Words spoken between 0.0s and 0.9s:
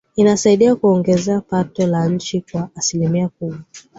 inasaidia